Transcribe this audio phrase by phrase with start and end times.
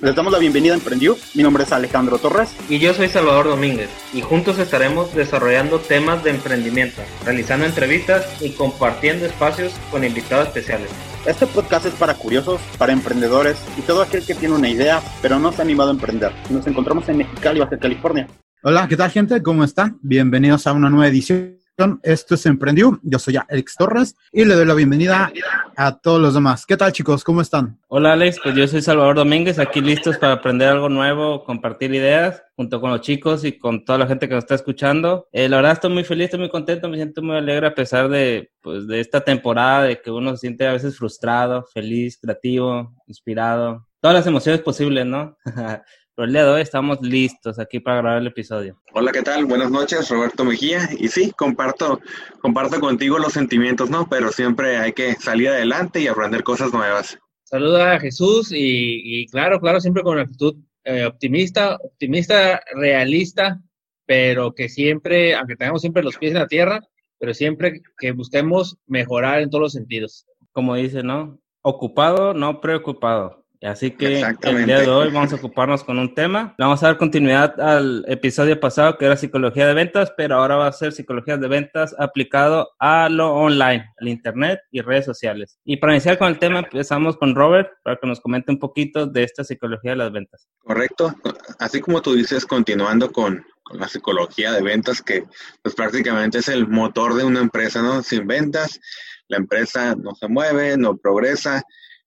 [0.00, 1.16] Les damos la bienvenida a Emprendió.
[1.34, 2.54] Mi nombre es Alejandro Torres.
[2.68, 3.90] Y yo soy Salvador Domínguez.
[4.14, 10.88] Y juntos estaremos desarrollando temas de emprendimiento, realizando entrevistas y compartiendo espacios con invitados especiales.
[11.26, 15.40] Este podcast es para curiosos, para emprendedores y todo aquel que tiene una idea, pero
[15.40, 16.30] no se ha animado a emprender.
[16.48, 18.28] Nos encontramos en Mexicali, Baja California.
[18.62, 19.42] Hola, ¿qué tal gente?
[19.42, 19.98] ¿Cómo están?
[20.00, 21.58] Bienvenidos a una nueva edición
[22.02, 22.98] esto es Emprendió.
[23.02, 25.30] Yo soy Alex Torres y le doy la bienvenida
[25.76, 26.66] a todos los demás.
[26.66, 27.22] ¿Qué tal, chicos?
[27.22, 27.78] ¿Cómo están?
[27.86, 28.38] Hola, Alex.
[28.42, 32.90] Pues yo soy Salvador Domínguez, aquí listos para aprender algo nuevo, compartir ideas junto con
[32.90, 35.28] los chicos y con toda la gente que nos está escuchando.
[35.30, 38.08] Eh, la verdad, estoy muy feliz, estoy muy contento, me siento muy alegre a pesar
[38.08, 42.92] de, pues, de esta temporada, de que uno se siente a veces frustrado, feliz, creativo,
[43.06, 43.86] inspirado.
[44.00, 45.36] Todas las emociones posibles, ¿no?
[46.18, 48.76] Pero el día de hoy estamos listos aquí para grabar el episodio.
[48.92, 49.44] Hola, ¿qué tal?
[49.44, 50.88] Buenas noches, Roberto Mejía.
[50.98, 52.00] Y sí, comparto,
[52.40, 54.08] comparto contigo los sentimientos, ¿no?
[54.10, 57.16] Pero siempre hay que salir adelante y aprender cosas nuevas.
[57.44, 63.60] Saluda a Jesús y, claro, claro, siempre con una actitud eh, optimista, optimista, realista,
[64.04, 66.80] pero que siempre, aunque tengamos siempre los pies en la tierra,
[67.20, 70.26] pero siempre que busquemos mejorar en todos los sentidos.
[70.50, 71.38] Como dice, ¿no?
[71.62, 73.46] Ocupado, no preocupado.
[73.62, 76.54] Así que el día de hoy vamos a ocuparnos con un tema.
[76.58, 80.68] Vamos a dar continuidad al episodio pasado que era psicología de ventas, pero ahora va
[80.68, 85.58] a ser psicología de ventas aplicado a lo online, al internet y redes sociales.
[85.64, 89.06] Y para iniciar con el tema empezamos con Robert para que nos comente un poquito
[89.06, 90.46] de esta psicología de las ventas.
[90.60, 91.12] Correcto.
[91.58, 95.24] Así como tú dices, continuando con, con la psicología de ventas, que
[95.62, 98.04] pues prácticamente es el motor de una empresa, ¿no?
[98.04, 98.78] Sin ventas,
[99.26, 101.62] la empresa no se mueve, no progresa,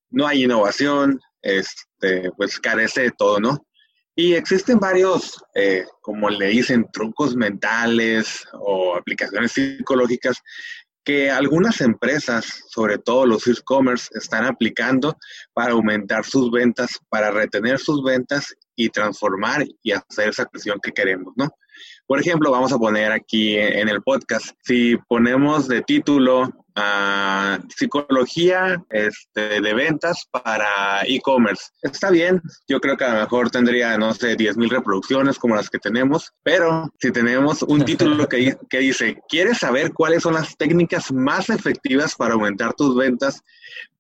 [0.09, 3.66] no hay innovación, este, pues carece de todo, ¿no?
[4.16, 10.38] Y existen varios, eh, como le dicen, trucos mentales o aplicaciones psicológicas
[11.03, 15.17] que algunas empresas, sobre todo los e-commerce, están aplicando
[15.53, 20.92] para aumentar sus ventas, para retener sus ventas y transformar y hacer esa presión que
[20.92, 21.50] queremos, ¿no?
[22.06, 28.83] Por ejemplo, vamos a poner aquí en el podcast, si ponemos de título a psicología
[28.89, 31.69] este, de ventas para e-commerce.
[31.81, 35.55] Está bien, yo creo que a lo mejor tendría, no sé, 10 mil reproducciones como
[35.55, 40.33] las que tenemos, pero si tenemos un título que, que dice, ¿quieres saber cuáles son
[40.33, 43.41] las técnicas más efectivas para aumentar tus ventas?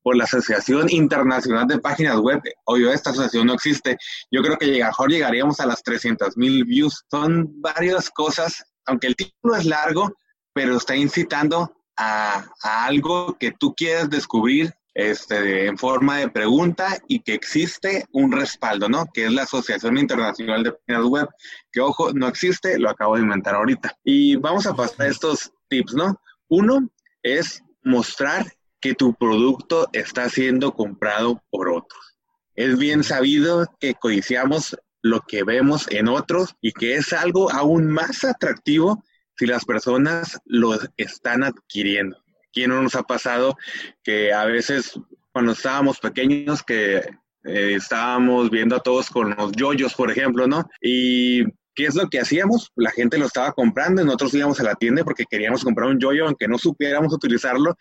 [0.03, 2.41] por la Asociación Internacional de Páginas Web.
[2.65, 3.97] Obvio, esta asociación no existe.
[4.31, 7.05] Yo creo que mejor llegaríamos a las 300 mil views.
[7.09, 10.11] Son varias cosas, aunque el título es largo,
[10.53, 11.71] pero está incitando
[12.01, 18.31] a, algo que tú quieres descubrir este, en forma de pregunta y que existe un
[18.31, 19.05] respaldo, ¿no?
[19.13, 21.29] Que es la Asociación Internacional de Páginas Web,
[21.71, 23.97] que ojo, no existe, lo acabo de inventar ahorita.
[24.03, 26.19] Y vamos a pasar estos tips, ¿no?
[26.49, 26.89] Uno
[27.23, 28.51] es mostrar
[28.81, 32.17] que tu producto está siendo comprado por otros.
[32.55, 37.87] Es bien sabido que codiciamos lo que vemos en otros y que es algo aún
[37.87, 39.03] más atractivo
[39.41, 42.15] si las personas lo están adquiriendo.
[42.53, 43.57] ¿Quién no nos ha pasado
[44.03, 44.93] que a veces
[45.31, 50.69] cuando estábamos pequeños que eh, estábamos viendo a todos con los yoyos, por ejemplo, ¿no?
[50.79, 51.43] Y
[51.73, 52.71] ¿qué es lo que hacíamos?
[52.75, 55.99] La gente lo estaba comprando y nosotros íbamos a la tienda porque queríamos comprar un
[55.99, 57.75] yoyo aunque no supiéramos utilizarlo,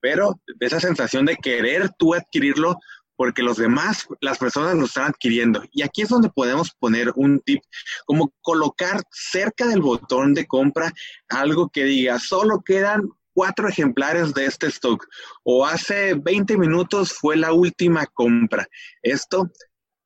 [0.00, 2.80] pero esa sensación de querer tú adquirirlo
[3.16, 5.62] porque los demás, las personas lo están adquiriendo.
[5.72, 7.62] Y aquí es donde podemos poner un tip,
[8.04, 10.92] como colocar cerca del botón de compra
[11.28, 15.06] algo que diga, solo quedan cuatro ejemplares de este stock
[15.42, 18.66] o hace 20 minutos fue la última compra.
[19.02, 19.50] Esto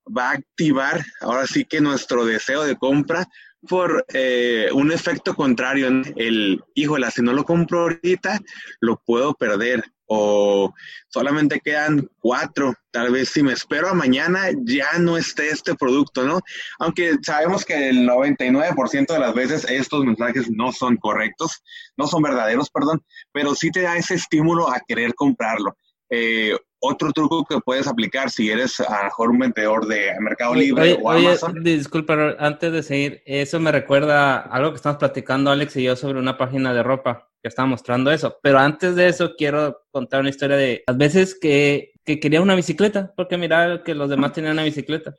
[0.06, 3.28] va a activar ahora sí que nuestro deseo de compra
[3.68, 8.40] por eh, un efecto contrario, el, híjola, si no lo compro ahorita,
[8.80, 9.84] lo puedo perder.
[10.12, 10.74] O
[11.06, 12.74] solamente quedan cuatro.
[12.90, 16.40] Tal vez si me espero a mañana ya no esté este producto, ¿no?
[16.80, 21.62] Aunque sabemos que el 99% de las veces estos mensajes no son correctos,
[21.96, 25.76] no son verdaderos, perdón, pero sí te da ese estímulo a querer comprarlo.
[26.10, 30.54] Eh, otro truco que puedes aplicar si eres a lo mejor un vendedor de Mercado
[30.54, 31.62] Libre o Amazon.
[31.62, 36.18] disculpa, antes de seguir, eso me recuerda algo que estamos platicando Alex y yo sobre
[36.18, 38.38] una página de ropa que estaba mostrando eso.
[38.42, 42.54] Pero antes de eso, quiero contar una historia de las veces que, que quería una
[42.54, 45.14] bicicleta, porque miraba que los demás tenían una bicicleta.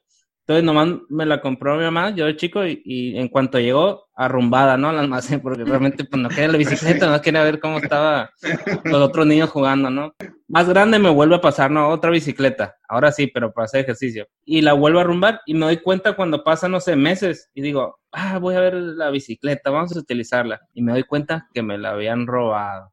[0.51, 4.75] Entonces nomás me la compró mi mamá, yo de chico, y, en cuanto llegó, arrumbada,
[4.75, 4.89] ¿no?
[4.89, 8.30] Al almacén, porque realmente pues no quería la bicicleta, no quería ver cómo estaba
[8.83, 10.13] los otros niños jugando, ¿no?
[10.50, 11.88] Más grande me vuelve a pasar, ¿no?
[11.88, 14.27] Otra bicicleta, ahora sí, pero para hacer ejercicio.
[14.44, 17.62] Y la vuelvo a arrumbar y me doy cuenta cuando pasan, no sé, meses y
[17.62, 20.59] digo, ah, voy a ver la bicicleta, vamos a utilizarla.
[20.74, 22.92] Y me doy cuenta que me la habían robado.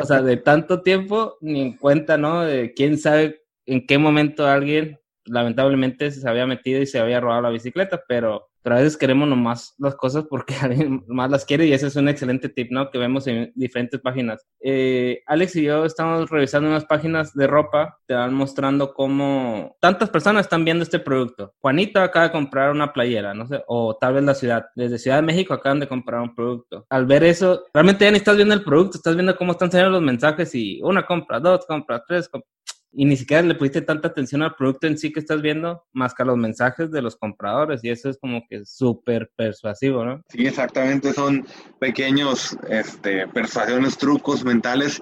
[0.00, 2.40] O sea, de tanto tiempo, ni en cuenta, ¿no?
[2.40, 7.42] De quién sabe en qué momento alguien lamentablemente se había metido y se había robado
[7.42, 11.66] la bicicleta, pero pero a veces queremos nomás las cosas porque alguien más las quiere
[11.66, 12.90] y ese es un excelente tip, ¿no?
[12.90, 14.46] Que vemos en diferentes páginas.
[14.60, 20.10] Eh, Alex y yo estamos revisando unas páginas de ropa, te van mostrando cómo tantas
[20.10, 21.54] personas están viendo este producto.
[21.58, 24.66] Juanito acaba de comprar una playera, no sé, o tal vez la ciudad.
[24.76, 26.86] Desde Ciudad de México acaban de comprar un producto.
[26.88, 29.98] Al ver eso, realmente ya ni estás viendo el producto, estás viendo cómo están saliendo
[29.98, 32.52] los mensajes y una compra, dos compras, tres compras
[32.92, 36.14] y ni siquiera le pusiste tanta atención al producto en sí que estás viendo, más
[36.14, 40.22] que a los mensajes de los compradores, y eso es como que súper persuasivo, ¿no?
[40.28, 41.46] Sí, exactamente, son
[41.78, 45.00] pequeños este, persuasiones, trucos mentales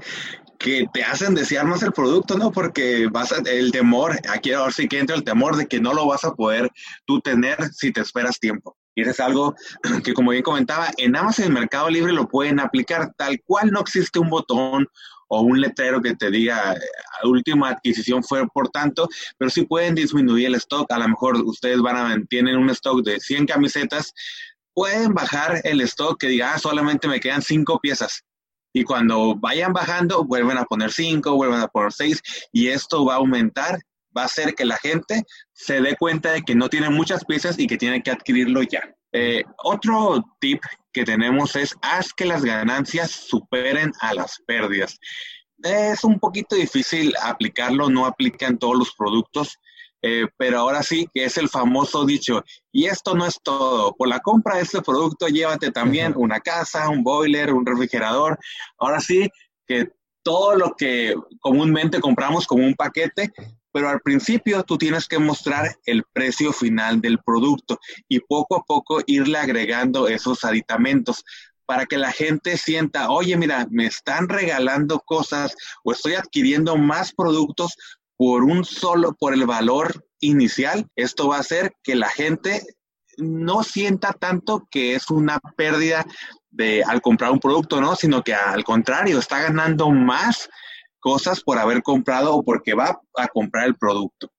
[0.58, 2.52] que te hacen desear más el producto, ¿no?
[2.52, 5.94] Porque vas a, el temor, aquí ahora sí que entra el temor de que no
[5.94, 6.70] lo vas a poder
[7.06, 8.76] tú tener si te esperas tiempo.
[8.94, 9.54] Y eso es algo
[10.04, 13.80] que, como bien comentaba, en Amazon el Mercado Libre lo pueden aplicar tal cual no
[13.80, 14.86] existe un botón
[15.28, 16.76] o un letrero que te diga
[17.22, 19.08] última adquisición fue por tanto,
[19.38, 20.90] pero sí pueden disminuir el stock.
[20.90, 24.12] A lo mejor ustedes van a tienen un stock de 100 camisetas,
[24.74, 28.24] pueden bajar el stock que diga, ah, solamente me quedan 5 piezas.
[28.72, 32.22] Y cuando vayan bajando, vuelven a poner 5, vuelven a poner 6
[32.52, 33.80] y esto va a aumentar,
[34.16, 37.58] va a hacer que la gente se dé cuenta de que no tiene muchas piezas
[37.58, 38.82] y que tiene que adquirirlo ya.
[39.12, 40.62] Eh, otro tip
[40.92, 44.98] que tenemos es haz que las ganancias superen a las pérdidas.
[45.62, 49.58] Es un poquito difícil aplicarlo, no aplica en todos los productos,
[50.02, 52.42] eh, pero ahora sí que es el famoso dicho,
[52.72, 56.88] y esto no es todo, por la compra de este producto llévate también una casa,
[56.88, 58.38] un boiler, un refrigerador,
[58.78, 59.28] ahora sí
[59.66, 59.90] que
[60.22, 63.30] todo lo que comúnmente compramos como un paquete
[63.72, 67.78] pero al principio tú tienes que mostrar el precio final del producto
[68.08, 71.24] y poco a poco irle agregando esos aditamentos
[71.66, 77.12] para que la gente sienta, oye, mira, me están regalando cosas o estoy adquiriendo más
[77.12, 77.76] productos
[78.16, 80.88] por un solo, por el valor inicial.
[80.96, 82.62] Esto va a hacer que la gente
[83.18, 86.04] no sienta tanto que es una pérdida
[86.50, 87.94] de al comprar un producto, ¿no?
[87.94, 90.48] Sino que al contrario, está ganando más
[91.00, 94.30] cosas por haber comprado o porque va a comprar el producto.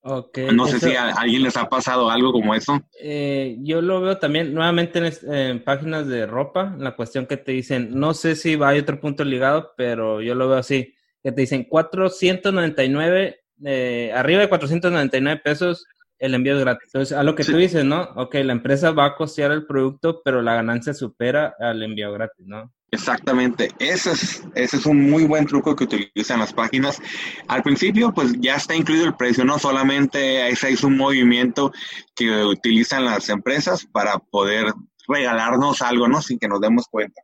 [0.54, 2.80] no sé si a, alguien les ha pasado algo como eso.
[3.02, 7.90] Eh, yo lo veo también nuevamente en, páginas de ropa, la cuestión que te dicen,
[8.00, 10.94] no sé si va, hay otro punto ligado, pero yo lo veo así,
[11.24, 15.86] que te dicen 499, eh, arriba de 499 pesos
[16.22, 16.92] el envío es gratis.
[16.94, 18.04] Entonces, a lo que tú dices, ¿no?
[18.16, 22.46] Ok, la empresa va a costear el producto, pero la ganancia supera al envío gratis,
[22.46, 22.72] ¿no?
[22.94, 27.02] Exactamente, ese es, ese es un muy buen truco que utilizan las páginas.
[27.48, 31.72] Al principio, pues ya está incluido el precio, no solamente ese es un movimiento
[32.14, 34.74] que utilizan las empresas para poder
[35.08, 36.22] regalarnos algo, ¿no?
[36.22, 37.22] Sin que nos demos cuenta.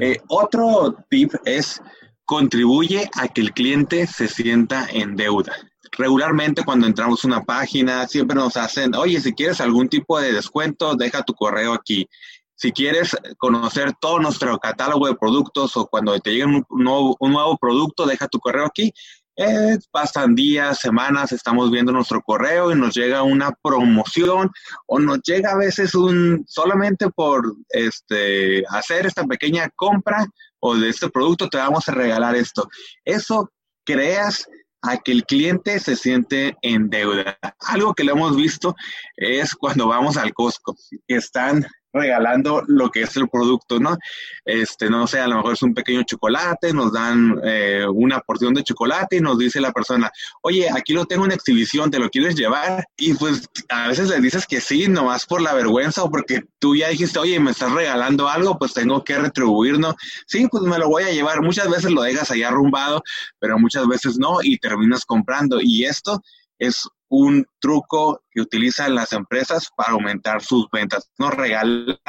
[0.00, 1.82] Eh, otro tip es
[2.24, 5.52] contribuye a que el cliente se sienta en deuda.
[5.98, 10.32] Regularmente cuando entramos a una página siempre nos hacen, oye, si quieres algún tipo de
[10.32, 12.08] descuento, deja tu correo aquí.
[12.54, 18.06] Si quieres conocer todo nuestro catálogo de productos o cuando te llegue un nuevo, producto,
[18.06, 18.92] deja tu correo aquí.
[19.36, 24.50] Eh, pasan días, semanas, estamos viendo nuestro correo y nos llega una promoción
[24.86, 30.26] o nos llega a veces un solamente por este hacer esta pequeña compra
[30.60, 32.68] o de este producto te vamos a regalar esto.
[33.06, 33.50] Eso
[33.84, 34.46] creas
[34.82, 37.38] a que el cliente se siente en deuda.
[37.60, 38.74] Algo que lo hemos visto
[39.16, 40.76] es cuando vamos al Costco,
[41.06, 43.96] están regalando lo que es el producto, ¿no?
[44.44, 48.54] Este, no sé, a lo mejor es un pequeño chocolate, nos dan eh, una porción
[48.54, 50.10] de chocolate y nos dice la persona,
[50.42, 52.84] oye, aquí lo tengo en exhibición, ¿te lo quieres llevar?
[52.96, 56.74] Y pues a veces le dices que sí, nomás por la vergüenza o porque tú
[56.76, 59.94] ya dijiste, oye, me estás regalando algo, pues tengo que retribuir, ¿no?
[60.26, 61.42] Sí, pues me lo voy a llevar.
[61.42, 63.02] Muchas veces lo dejas ahí arrumbado,
[63.38, 65.60] pero muchas veces no y terminas comprando.
[65.60, 66.22] Y esto
[66.58, 72.00] es un truco que utilizan las empresas para aumentar sus ventas, no regalar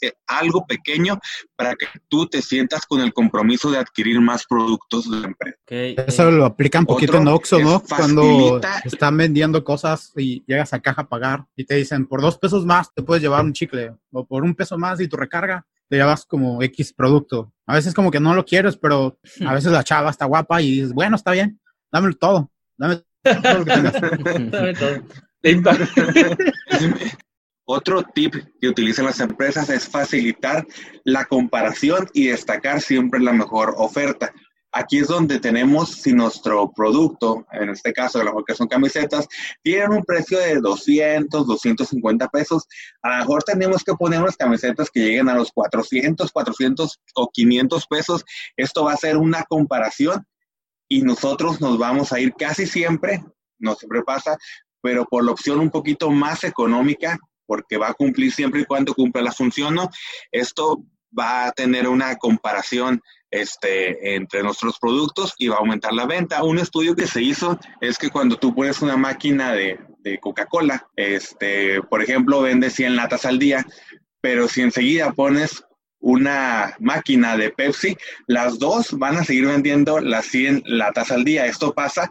[0.00, 1.18] eh, algo pequeño
[1.56, 5.58] para que tú te sientas con el compromiso de adquirir más productos de la empresa.
[5.66, 7.82] Eso lo aplica un poquito en Oxxo, ¿no?
[7.82, 12.38] Cuando están vendiendo cosas y llegas a caja a pagar y te dicen, por dos
[12.38, 15.66] pesos más te puedes llevar un chicle, o por un peso más y tu recarga
[15.88, 17.52] te llevas como X producto.
[17.66, 20.70] A veces como que no lo quieres, pero a veces la chava está guapa y
[20.70, 23.02] dices, bueno, está bien, dámelo todo, dame
[27.70, 30.66] Otro tip que utilizan las empresas es facilitar
[31.04, 34.32] la comparación y destacar siempre la mejor oferta.
[34.72, 39.28] Aquí es donde tenemos si nuestro producto, en este caso, lo que son camisetas,
[39.62, 42.66] tienen un precio de 200, 250 pesos,
[43.02, 47.30] a lo mejor tenemos que poner unas camisetas que lleguen a los 400, 400 o
[47.30, 48.24] 500 pesos.
[48.56, 50.26] Esto va a ser una comparación
[50.88, 53.22] y nosotros nos vamos a ir casi siempre,
[53.58, 54.36] no siempre pasa,
[54.80, 58.94] pero por la opción un poquito más económica, porque va a cumplir siempre y cuando
[58.94, 59.90] cumpla la función, ¿no?
[60.30, 60.84] Esto
[61.18, 66.42] va a tener una comparación este, entre nuestros productos y va a aumentar la venta.
[66.44, 70.86] Un estudio que se hizo es que cuando tú pones una máquina de, de Coca-Cola,
[70.96, 73.66] este, por ejemplo, vende 100 latas al día,
[74.20, 75.64] pero si enseguida pones
[76.00, 81.46] una máquina de Pepsi, las dos van a seguir vendiendo las 100 latas al día.
[81.46, 82.10] Esto pasa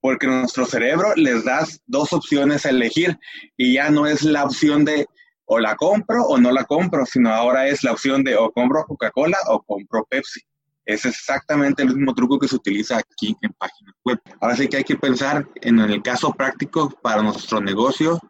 [0.00, 3.18] porque nuestro cerebro les da dos opciones a elegir
[3.56, 5.06] y ya no es la opción de
[5.46, 8.84] o la compro o no la compro, sino ahora es la opción de o compro
[8.84, 10.40] Coca-Cola o compro Pepsi.
[10.86, 14.20] Es exactamente el mismo truco que se utiliza aquí en páginas web.
[14.40, 18.20] Ahora sí que hay que pensar en el caso práctico para nuestro negocio,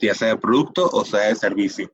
[0.00, 1.90] ya sea de producto o sea de servicio.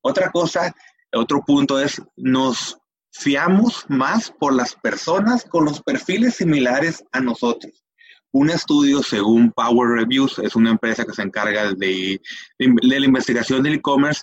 [0.00, 0.72] Otra cosa,
[1.14, 2.78] otro punto es, nos
[3.12, 7.84] fiamos más por las personas con los perfiles similares a nosotros.
[8.32, 12.20] Un estudio según Power Reviews, es una empresa que se encarga de,
[12.58, 14.22] la investigación del e-commerce,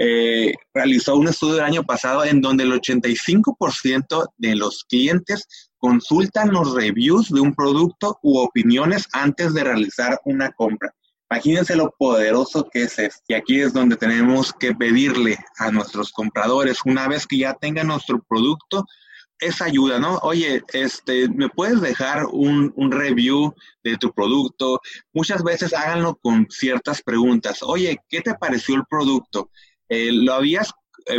[0.00, 6.52] eh, realizó un estudio el año pasado en donde el 85% de los clientes consultan
[6.52, 10.94] los reviews de un producto u opiniones antes de realizar una compra.
[11.30, 13.22] Imagínense lo poderoso que es esto.
[13.28, 17.88] Y aquí es donde tenemos que pedirle a nuestros compradores, una vez que ya tengan
[17.88, 18.84] nuestro producto,
[19.40, 20.18] esa ayuda, ¿no?
[20.22, 23.54] Oye, este, ¿me puedes dejar un, review
[23.84, 24.80] de tu producto?
[25.12, 27.62] Muchas veces háganlo con ciertas preguntas.
[27.62, 29.50] Oye, ¿qué te pareció el producto?
[29.88, 30.72] Eh, ¿Lo habías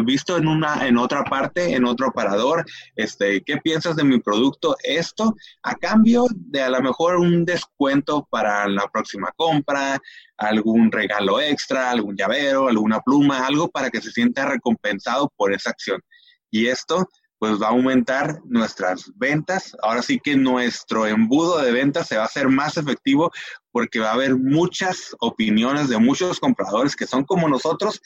[0.04, 2.66] visto en una, en otra parte, en otro aparador?
[2.96, 4.76] Este, ¿qué piensas de mi producto?
[4.84, 10.00] Esto a cambio de a lo mejor un descuento para la próxima compra,
[10.38, 15.72] algún regalo extra, algún llavero, alguna pluma, algo para que se sienta recompensado por esa
[15.72, 16.02] acción.
[16.52, 17.08] Y esto
[17.40, 19.76] pues va a aumentar nuestras ventas.
[19.82, 23.32] Ahora sí que nuestro embudo de ventas se va a hacer más efectivo
[23.72, 28.02] porque va a haber muchas opiniones de muchos compradores que son como nosotros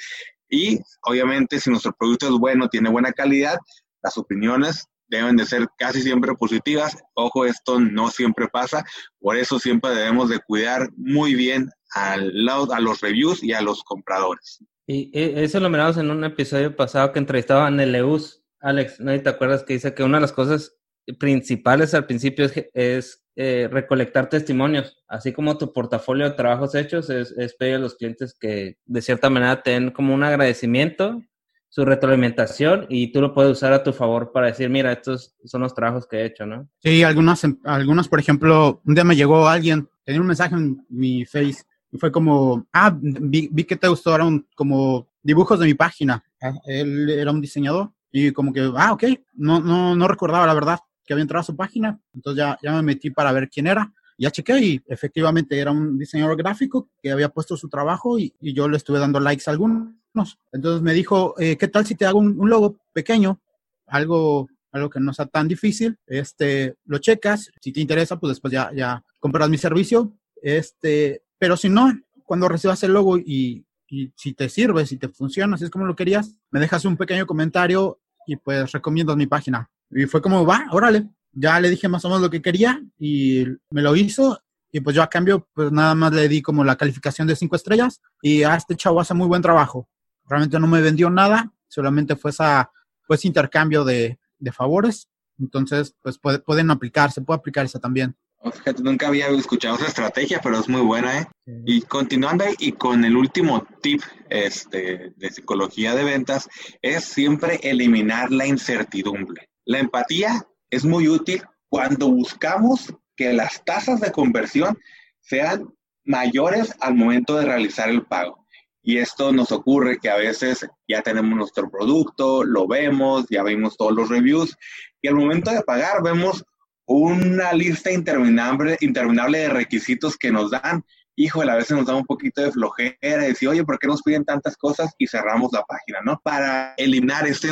[0.53, 3.57] y obviamente si nuestro producto es bueno, tiene buena calidad,
[4.03, 6.95] las opiniones deben de ser casi siempre positivas.
[7.15, 8.85] Ojo, esto no siempre pasa,
[9.19, 13.61] por eso siempre debemos de cuidar muy bien al lado, a los reviews y a
[13.61, 14.63] los compradores.
[14.85, 19.29] Y eso lo miramos en un episodio pasado que entrevistaban el Leus, Alex, ¿no te
[19.29, 20.75] acuerdas que dice que una de las cosas
[21.19, 27.31] principales al principio es, eh, recolectar testimonios, así como tu portafolio de trabajos hechos, es,
[27.31, 31.19] es, pedir a los clientes que de cierta manera te den como un agradecimiento,
[31.67, 35.61] su retroalimentación y tú lo puedes usar a tu favor para decir, mira, estos son
[35.61, 36.69] los trabajos que he hecho, ¿no?
[36.77, 41.25] Sí, algunas, algunas por ejemplo, un día me llegó alguien, tenía un mensaje en mi
[41.25, 45.73] face y fue como, ah, vi, vi que te gustó, eran como dibujos de mi
[45.73, 46.23] página.
[46.39, 50.53] Ah, él era un diseñador y como que, ah, ok, no, no, no recordaba la
[50.53, 53.67] verdad que había entrado a su página, entonces ya, ya me metí para ver quién
[53.67, 53.93] era.
[54.17, 58.53] Ya chequé y efectivamente era un diseñador gráfico que había puesto su trabajo y, y
[58.53, 60.37] yo le estuve dando likes a algunos.
[60.51, 63.41] Entonces me dijo, eh, ¿qué tal si te hago un, un, logo pequeño?
[63.87, 65.97] Algo, algo que no sea tan difícil.
[66.05, 70.13] Este, lo checas, si te interesa, pues después ya, ya compras mi servicio.
[70.41, 71.91] Este, pero si no,
[72.23, 75.85] cuando recibas el logo y, y si te sirve, si te funciona, si es como
[75.85, 79.69] lo querías, me dejas un pequeño comentario y pues recomiendo mi página.
[79.95, 81.09] Y fue como, va, órale.
[81.31, 84.39] Ya le dije más o menos lo que quería y me lo hizo.
[84.71, 87.55] Y pues yo a cambio, pues nada más le di como la calificación de cinco
[87.55, 88.01] estrellas.
[88.21, 89.87] Y a este chavo hace muy buen trabajo.
[90.27, 92.71] Realmente no me vendió nada, solamente fue esa,
[93.07, 95.09] pues intercambio de, de favores.
[95.39, 98.15] Entonces, pues puede, pueden aplicarse, puede aplicar esa también.
[98.51, 101.27] Fíjate, nunca había escuchado esa estrategia, pero es muy buena, ¿eh?
[101.65, 106.49] Y continuando y con el último tip este, de psicología de ventas,
[106.81, 109.47] es siempre eliminar la incertidumbre.
[109.65, 114.77] La empatía es muy útil cuando buscamos que las tasas de conversión
[115.21, 118.45] sean mayores al momento de realizar el pago.
[118.81, 123.77] Y esto nos ocurre que a veces ya tenemos nuestro producto, lo vemos, ya vimos
[123.77, 124.57] todos los reviews,
[125.01, 126.43] y al momento de pagar vemos
[126.85, 130.83] una lista interminable, interminable de requisitos que nos dan.
[131.15, 134.01] Híjole, a veces nos da un poquito de flojera y decir, oye, ¿por qué nos
[134.01, 134.93] piden tantas cosas?
[134.97, 136.19] Y cerramos la página, ¿no?
[136.21, 137.47] Para eliminar esta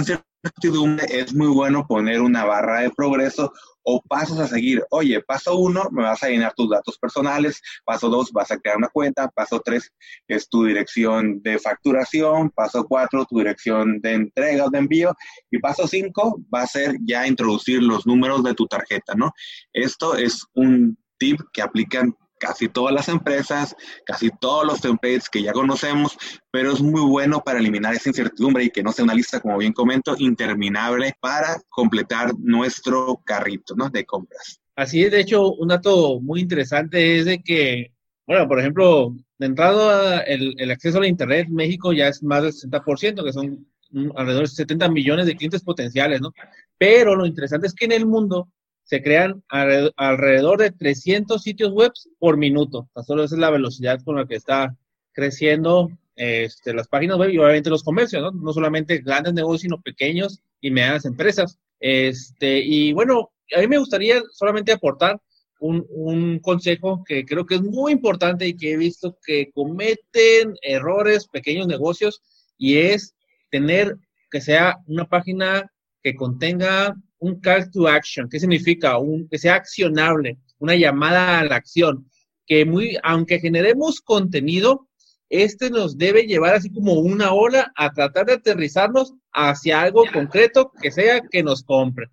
[1.09, 3.51] es muy bueno poner una barra de progreso
[3.83, 4.83] o pasos a seguir.
[4.91, 7.61] Oye, paso uno, me vas a llenar tus datos personales.
[7.83, 9.27] Paso dos, vas a crear una cuenta.
[9.29, 9.91] Paso tres,
[10.27, 12.49] es tu dirección de facturación.
[12.51, 15.15] Paso cuatro, tu dirección de entrega o de envío.
[15.49, 19.31] Y paso cinco, va a ser ya introducir los números de tu tarjeta, ¿no?
[19.73, 25.43] Esto es un tip que aplican casi todas las empresas, casi todos los templates que
[25.43, 26.17] ya conocemos,
[26.49, 29.59] pero es muy bueno para eliminar esa incertidumbre y que no sea una lista, como
[29.59, 33.89] bien comento, interminable para completar nuestro carrito ¿no?
[33.89, 34.59] de compras.
[34.75, 37.91] Así es, de hecho, un dato muy interesante es de que
[38.25, 42.53] Bueno, por ejemplo, de entrada, el, acceso a la Internet México ya es más del
[42.53, 43.67] 60%, que son
[44.15, 46.33] alrededor de 70 millones de clientes potenciales, ¿no?
[46.77, 48.49] Pero lo interesante es que en el mundo
[48.91, 52.89] se crean alrededor de 300 sitios web por minuto.
[53.07, 54.75] solo esa es la velocidad con la que está
[55.13, 58.31] creciendo este, las páginas web y obviamente los comercios, ¿no?
[58.31, 61.57] No solamente grandes negocios, sino pequeños y medianas empresas.
[61.79, 65.21] Este, y bueno, a mí me gustaría solamente aportar
[65.61, 70.55] un, un, consejo que creo que es muy importante y que he visto que cometen
[70.63, 72.21] errores pequeños negocios
[72.57, 73.15] y es
[73.51, 73.95] tener
[74.29, 75.71] que sea una página
[76.03, 78.27] que contenga un call to action.
[78.27, 78.97] ¿Qué significa?
[78.97, 82.09] Un, que sea accionable, una llamada a la acción.
[82.45, 84.87] Que muy, aunque generemos contenido,
[85.29, 90.71] este nos debe llevar así como una ola a tratar de aterrizarnos hacia algo concreto
[90.81, 92.07] que sea que nos compre.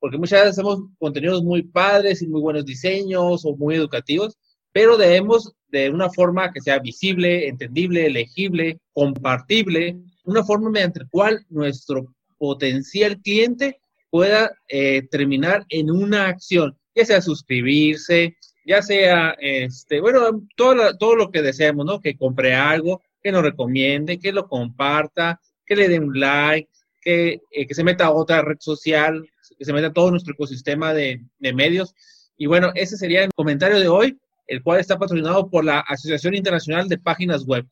[0.00, 4.36] Porque muchas veces hacemos contenidos muy padres y muy buenos diseños o muy educativos,
[4.72, 11.08] pero debemos de una forma que sea visible, entendible, legible, compartible, una forma mediante la
[11.10, 12.06] cual nuestro
[12.38, 13.78] potencial cliente
[14.14, 21.16] pueda eh, terminar en una acción, ya sea suscribirse, ya sea, este, bueno, todo, todo
[21.16, 22.00] lo que deseamos, ¿no?
[22.00, 26.70] Que compre algo, que nos recomiende, que lo comparta, que le dé un like,
[27.02, 29.28] que, eh, que se meta a otra red social,
[29.58, 31.92] que se meta a todo nuestro ecosistema de, de medios.
[32.36, 34.16] Y bueno, ese sería el comentario de hoy,
[34.46, 37.66] el cual está patrocinado por la Asociación Internacional de Páginas Web.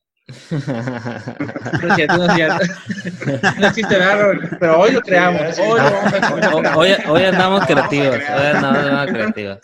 [3.58, 5.58] No existe nada, pero hoy lo creamos.
[5.58, 8.16] Hoy, andamos creativos.
[8.16, 9.58] Hoy andamos creativos.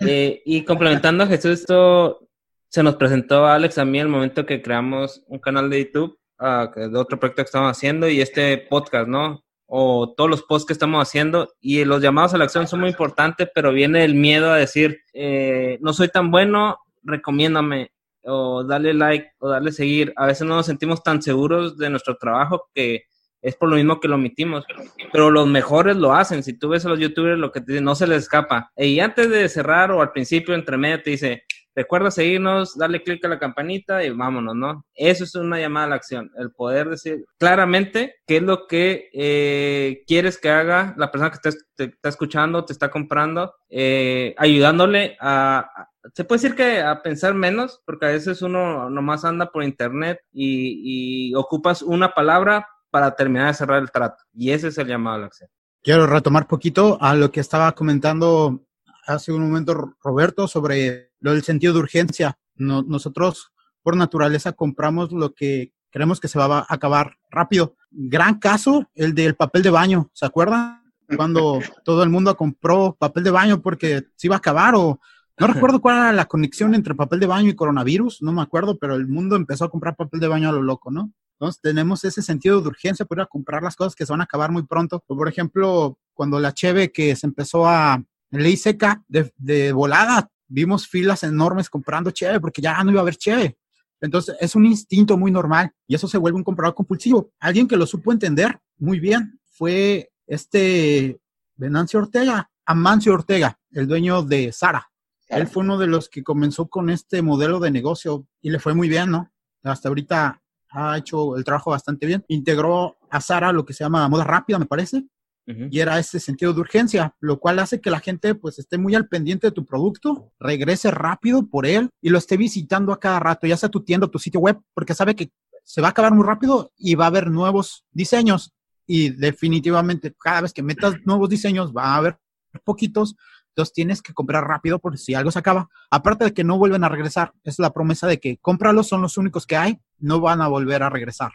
[0.00, 2.26] Eh, y complementando a Jesús, esto
[2.68, 6.18] se nos presentó a Alex a mí el momento que creamos un canal de YouTube,
[6.40, 9.44] uh, de otro proyecto que estamos haciendo, y este podcast, ¿no?
[9.66, 12.88] O todos los posts que estamos haciendo, y los llamados a la acción son muy
[12.88, 17.91] importantes, pero viene el miedo a decir, eh, no soy tan bueno, recomiéndame
[18.24, 20.12] o darle like o darle seguir.
[20.16, 23.04] A veces no nos sentimos tan seguros de nuestro trabajo que
[23.42, 24.64] es por lo mismo que lo omitimos.
[25.12, 26.42] Pero los mejores lo hacen.
[26.42, 28.70] Si tú ves a los youtubers, lo que te dicen, no se les escapa.
[28.76, 31.42] Y antes de cerrar o al principio, entre medio, te dice,
[31.74, 34.86] recuerda seguirnos, darle clic a la campanita y vámonos, ¿no?
[34.94, 36.30] Eso es una llamada a la acción.
[36.36, 41.38] El poder decir claramente qué es lo que eh, quieres que haga la persona que
[41.76, 47.34] te, está escuchando, te está comprando, eh, ayudándole a, se puede decir que a pensar
[47.34, 53.48] menos, porque a veces uno nomás anda por internet y, ocupas una palabra para terminar
[53.48, 54.22] de cerrar el trato.
[54.34, 55.48] Y ese es el llamado a la acción.
[55.82, 58.64] Quiero retomar poquito a lo que estaba comentando
[59.06, 62.38] hace un momento Roberto sobre lo del sentido de urgencia.
[62.56, 67.74] nosotros por naturaleza compramos lo que creemos que se va a acabar rápido.
[67.90, 70.82] Gran caso, el del papel de baño, ¿se acuerdan?
[71.16, 75.00] Cuando todo el mundo compró papel de baño porque se iba a acabar o
[75.46, 78.78] no recuerdo cuál era la conexión entre papel de baño y coronavirus, no me acuerdo,
[78.78, 81.12] pero el mundo empezó a comprar papel de baño a lo loco, ¿no?
[81.38, 84.20] Entonces tenemos ese sentido de urgencia por ir a comprar las cosas que se van
[84.20, 85.02] a acabar muy pronto.
[85.06, 88.00] Por ejemplo, cuando la Cheve que se empezó a
[88.30, 93.02] ley seca de, de volada, vimos filas enormes comprando Cheve porque ya no iba a
[93.02, 93.58] haber Cheve.
[94.00, 97.32] Entonces es un instinto muy normal y eso se vuelve un comprador compulsivo.
[97.40, 101.20] Alguien que lo supo entender muy bien fue este
[101.56, 104.91] Venancio Ortega, Amancio Ortega, el dueño de Sara.
[105.32, 108.74] Él fue uno de los que comenzó con este modelo de negocio y le fue
[108.74, 109.30] muy bien, ¿no?
[109.62, 112.24] Hasta ahorita ha hecho el trabajo bastante bien.
[112.28, 115.04] Integró a Sara lo que se llama moda rápida, me parece.
[115.44, 118.94] Y era ese sentido de urgencia, lo cual hace que la gente pues esté muy
[118.94, 123.18] al pendiente de tu producto, regrese rápido por él y lo esté visitando a cada
[123.18, 125.32] rato, ya sea tu tienda o tu sitio web, porque sabe que
[125.64, 128.54] se va a acabar muy rápido y va a haber nuevos diseños.
[128.86, 132.18] Y definitivamente cada vez que metas nuevos diseños va a haber
[132.64, 133.16] poquitos,
[133.52, 135.68] entonces tienes que comprar rápido por si algo se acaba.
[135.90, 139.18] Aparte de que no vuelven a regresar, es la promesa de que cómpralos, son los
[139.18, 141.32] únicos que hay, no van a volver a regresar.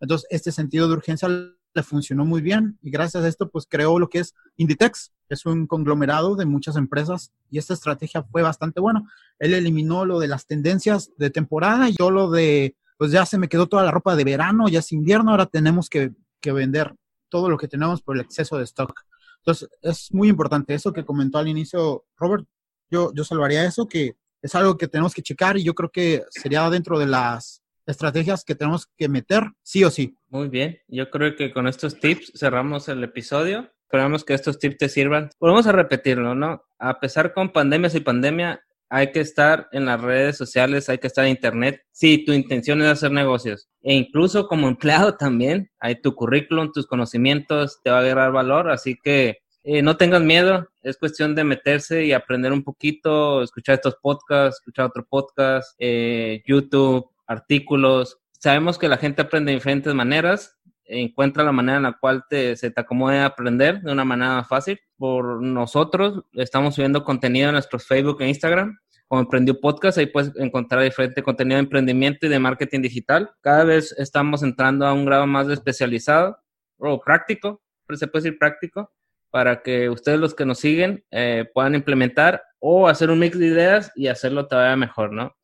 [0.00, 3.98] Entonces, este sentido de urgencia le funcionó muy bien y gracias a esto, pues creó
[3.98, 5.12] lo que es Inditex.
[5.28, 9.02] Es un conglomerado de muchas empresas y esta estrategia fue bastante buena.
[9.38, 13.36] Él eliminó lo de las tendencias de temporada y yo lo de, pues ya se
[13.36, 16.94] me quedó toda la ropa de verano, ya es invierno, ahora tenemos que, que vender
[17.28, 19.04] todo lo que tenemos por el exceso de stock.
[19.38, 22.44] Entonces, es muy importante eso que comentó al inicio Robert.
[22.90, 26.24] Yo, yo salvaría eso, que es algo que tenemos que checar y yo creo que
[26.30, 30.16] sería dentro de las estrategias que tenemos que meter, sí o sí.
[30.28, 33.70] Muy bien, yo creo que con estos tips cerramos el episodio.
[33.84, 35.30] Esperamos que estos tips te sirvan.
[35.40, 36.62] Volvemos a repetirlo, ¿no?
[36.78, 41.06] A pesar con pandemias y pandemia, hay que estar en las redes sociales, hay que
[41.06, 41.82] estar en internet.
[41.92, 43.68] Si tu intención es hacer negocios.
[43.82, 48.70] E incluso como empleado también, hay tu currículum, tus conocimientos, te va a agarrar valor.
[48.70, 53.74] Así que eh, no tengan miedo, es cuestión de meterse y aprender un poquito, escuchar
[53.74, 58.18] estos podcasts, escuchar otro podcast, eh, YouTube, artículos.
[58.32, 60.56] Sabemos que la gente aprende de diferentes maneras,
[60.88, 64.80] encuentra la manera en la cual te, se te acomode aprender de una manera fácil.
[64.96, 68.76] Por nosotros estamos subiendo contenido en nuestros Facebook e Instagram
[69.08, 73.30] como Emprendió Podcast, ahí puedes encontrar diferente contenido de emprendimiento y de marketing digital.
[73.40, 76.38] Cada vez estamos entrando a un grado más especializado
[76.76, 78.92] o práctico, pero se puede decir práctico,
[79.30, 83.46] para que ustedes los que nos siguen eh, puedan implementar o hacer un mix de
[83.46, 85.34] ideas y hacerlo todavía mejor, ¿no?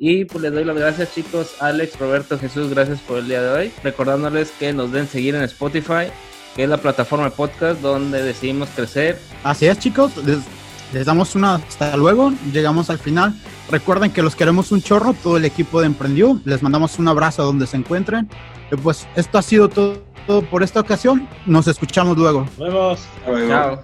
[0.00, 3.50] Y pues les doy las gracias chicos, Alex, Roberto, Jesús, gracias por el día de
[3.50, 3.72] hoy.
[3.82, 6.06] Recordándoles que nos den seguir en Spotify,
[6.54, 9.18] que es la plataforma de podcast donde decidimos crecer.
[9.42, 13.34] Así es chicos, les, damos una hasta luego, llegamos al final.
[13.72, 16.40] Recuerden que los queremos un chorro, todo el equipo de Emprendió.
[16.44, 18.28] Les mandamos un abrazo a donde se encuentren.
[18.70, 20.00] Y pues esto ha sido todo
[20.48, 21.28] por esta ocasión.
[21.44, 22.46] Nos escuchamos luego.
[22.56, 23.00] Nos vemos.
[23.48, 23.82] Chao.